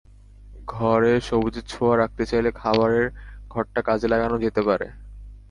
ঘরে 0.67 1.13
সবুজের 1.27 1.65
ছোঁয়া 1.67 1.95
রাখতে 1.97 2.23
চাইলে 2.25 2.49
খাবারের 2.51 3.07
ঘরটা 3.49 3.81
কাজে 3.81 4.07
লাগানো 4.07 4.35
যেতে 4.39 4.61
পারে। 4.61 4.87